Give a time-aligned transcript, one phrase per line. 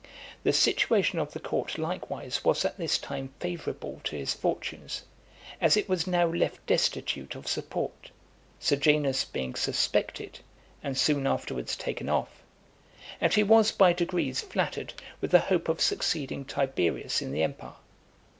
[0.41, 5.03] The situation of the court likewise was at this time favourable to his fortunes,
[5.61, 8.09] as it was now left destitute of support,
[8.59, 10.39] Sejanus being suspected,
[10.81, 12.41] and soon afterwards taken off;
[13.21, 17.75] and he was by degrees flattered with the hope of succeeding Tiberius in the empire.